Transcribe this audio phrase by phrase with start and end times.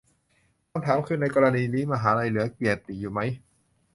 [0.71, 3.19] คำถามคือ ในกรณีนี้มหาลัยเหลือเกียรติอยู่ไหม?